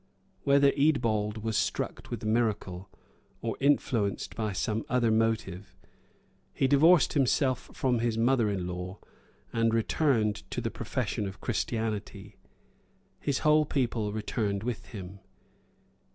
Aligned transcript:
[]Whether 0.45 0.71
Eadbald 0.71 1.43
was 1.43 1.55
struck 1.55 2.09
with 2.09 2.21
the 2.21 2.25
miracle, 2.25 2.89
or 3.43 3.55
influenced 3.59 4.33
by 4.35 4.51
some 4.51 4.83
other 4.89 5.11
motive, 5.11 5.77
he 6.51 6.67
divorced 6.67 7.13
himself 7.13 7.69
from 7.75 7.99
his 7.99 8.17
mother 8.17 8.49
in 8.49 8.65
law, 8.65 8.97
and 9.53 9.75
returned 9.75 10.37
to 10.49 10.59
the 10.59 10.71
profession 10.71 11.27
of 11.27 11.39
Christianity:[] 11.39 12.35
his 13.19 13.39
whole 13.45 13.63
people 13.67 14.11
returned 14.11 14.63
with 14.63 14.87
him. 14.87 15.19